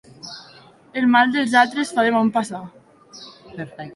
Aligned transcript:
El 1.01 1.05
mal 1.15 1.35
dels 1.35 1.53
altres 1.61 1.93
fa 1.97 2.07
de 2.07 2.13
bon 2.17 2.33
passar. 2.39 2.65